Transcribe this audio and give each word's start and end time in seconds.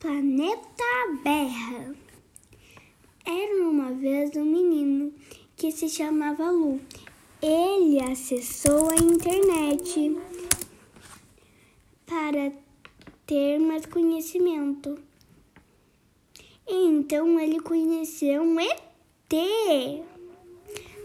Planeta 0.00 0.82
Berra. 1.22 1.94
Era 3.22 3.68
uma 3.68 3.92
vez 3.92 4.34
um 4.34 4.46
menino 4.46 5.12
que 5.54 5.70
se 5.70 5.90
chamava 5.90 6.50
Lu. 6.50 6.80
Ele 7.42 8.00
acessou 8.00 8.88
a 8.88 8.94
internet 8.94 10.18
para 12.06 12.50
ter 13.26 13.58
mais 13.58 13.84
conhecimento. 13.84 14.98
Então 16.66 17.38
ele 17.38 17.60
conheceu 17.60 18.40
um 18.40 18.58
ET 18.58 20.02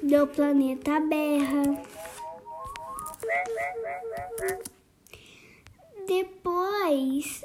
do 0.04 0.25
planeta 0.27 1.02
Berra. 1.02 1.84
Depois 6.07 7.43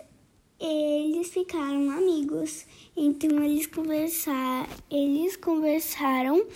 eles 0.60 1.30
ficaram 1.30 1.90
amigos. 1.90 2.66
Então 2.94 3.42
eles 3.42 3.66
conversaram, 3.66 4.68
eles 4.90 5.36
conversaram, 5.36 6.46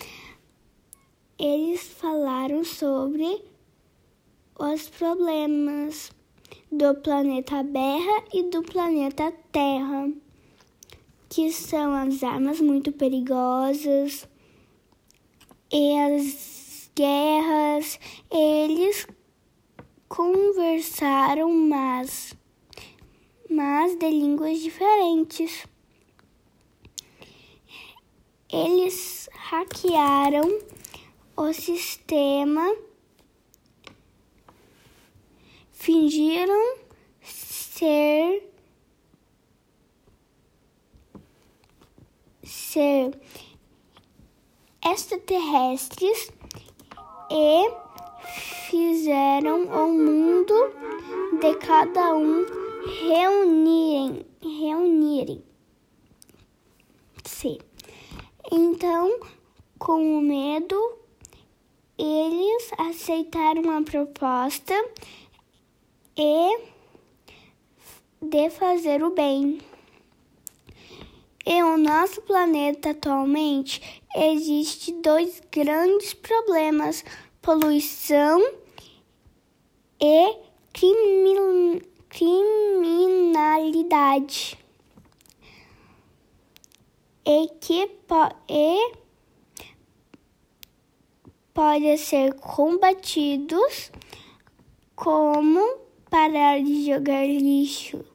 eles 1.39 1.81
falaram 1.81 2.63
sobre 2.63 3.41
os 4.57 4.87
problemas 4.89 6.11
do 6.71 6.93
planeta 6.95 7.63
Terra 7.63 8.23
e 8.33 8.43
do 8.43 8.61
planeta 8.61 9.33
Terra, 9.51 10.11
que 11.27 11.51
são 11.51 11.93
as 11.93 12.23
armas 12.23 12.61
muito 12.61 12.91
perigosas 12.91 14.27
e 15.71 15.97
as 15.97 16.91
guerras. 16.95 17.99
Eles 18.31 19.07
conversaram, 20.07 21.51
mas 21.51 22.35
mas 23.55 23.95
de 23.95 24.09
línguas 24.09 24.59
diferentes. 24.59 25.65
Eles 28.51 29.29
hackearam 29.33 30.59
o 31.37 31.53
sistema, 31.53 32.75
fingiram 35.71 36.79
ser 37.21 38.51
ser 42.43 43.17
extraterrestres 44.85 46.29
e 47.31 47.71
fizeram 48.69 49.63
o 49.63 49.93
mundo 49.93 50.53
de 51.39 51.55
cada 51.55 52.15
um 52.15 52.64
reunirem, 52.85 54.25
reunirem 54.41 55.43
se. 57.23 57.59
Então, 58.51 59.19
com 59.79 60.17
o 60.17 60.21
medo, 60.21 60.99
eles 61.97 62.71
aceitaram 62.77 63.69
a 63.71 63.81
proposta 63.81 64.73
e 66.17 66.59
de 68.21 68.49
fazer 68.49 69.03
o 69.03 69.11
bem. 69.11 69.59
Em 71.45 71.63
o 71.63 71.77
nosso 71.77 72.21
planeta 72.21 72.91
atualmente 72.91 74.01
existe 74.15 74.91
dois 74.93 75.41
grandes 75.51 76.13
problemas: 76.13 77.03
poluição 77.41 78.41
e 79.99 80.37
criminalidade 80.73 81.94
criminalidade 82.15 84.57
e 87.25 87.49
que 87.59 87.87
po 88.07 88.29
e 88.47 88.93
pode 91.53 91.97
ser 91.97 92.33
combatidos 92.35 93.91
como 94.95 95.59
parar 96.09 96.63
de 96.63 96.85
jogar 96.85 97.27
lixo 97.27 98.05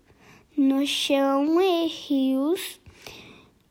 no 0.56 0.86
chão 0.86 1.60
e 1.60 1.86
rios 1.86 2.80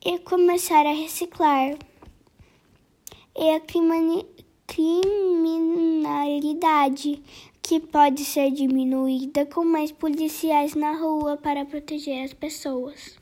e 0.06 0.20
começar 0.20 0.86
a 0.86 0.94
reciclar. 0.94 1.75
E 3.36 3.50
a 3.50 3.59
criminalidade 4.68 7.24
que 7.62 7.80
pode 7.80 8.25
ser 8.25 8.52
diminuída 8.52 9.46
com 9.46 9.64
mais 9.64 9.92
policiais 9.92 10.75
na 10.75 10.94
rua 10.94 11.38
para 11.38 11.66
proteger 11.66 12.24
as 12.24 12.34
pessoas. 12.34 13.18